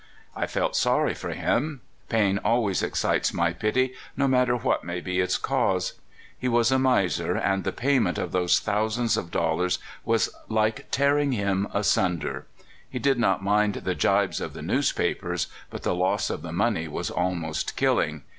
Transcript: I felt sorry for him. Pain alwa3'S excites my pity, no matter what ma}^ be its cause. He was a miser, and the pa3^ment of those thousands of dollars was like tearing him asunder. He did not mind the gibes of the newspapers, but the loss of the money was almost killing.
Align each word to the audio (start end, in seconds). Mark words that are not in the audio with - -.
I 0.35 0.47
felt 0.47 0.75
sorry 0.75 1.13
for 1.13 1.29
him. 1.29 1.81
Pain 2.09 2.39
alwa3'S 2.43 2.81
excites 2.81 3.33
my 3.35 3.53
pity, 3.53 3.93
no 4.17 4.27
matter 4.27 4.55
what 4.57 4.83
ma}^ 4.83 5.03
be 5.03 5.19
its 5.19 5.37
cause. 5.37 5.93
He 6.39 6.47
was 6.47 6.71
a 6.71 6.79
miser, 6.79 7.35
and 7.35 7.63
the 7.63 7.71
pa3^ment 7.71 8.17
of 8.17 8.31
those 8.31 8.57
thousands 8.57 9.15
of 9.15 9.29
dollars 9.29 9.77
was 10.03 10.31
like 10.49 10.87
tearing 10.89 11.33
him 11.33 11.67
asunder. 11.71 12.47
He 12.89 12.97
did 12.97 13.19
not 13.19 13.43
mind 13.43 13.75
the 13.75 13.93
gibes 13.93 14.41
of 14.41 14.53
the 14.53 14.63
newspapers, 14.63 15.45
but 15.69 15.83
the 15.83 15.93
loss 15.93 16.31
of 16.31 16.41
the 16.41 16.51
money 16.51 16.87
was 16.87 17.11
almost 17.11 17.75
killing. 17.75 18.23